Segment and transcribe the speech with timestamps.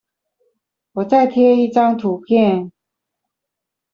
[0.93, 2.71] 我再貼一張圖片